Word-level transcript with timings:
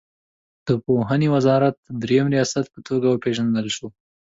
د 0.65 0.67
پوهنې 0.85 1.27
وزارت 1.35 1.75
د 1.83 1.89
دریم 2.03 2.25
ریاست 2.35 2.65
په 2.73 2.79
توګه 2.87 3.07
وپېژندل 3.09 3.67
شوه. 3.75 3.89